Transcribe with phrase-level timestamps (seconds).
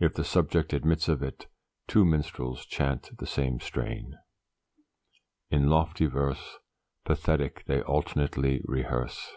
[0.00, 1.46] If the subject admits of it,
[1.86, 4.18] two minstrels chant the same strain
[5.48, 6.58] 'In lofty verse
[7.04, 9.30] 'Pathetic they alternately rehearse.